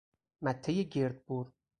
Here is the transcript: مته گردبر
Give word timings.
مته 0.43 0.71
گردبر 0.93 1.45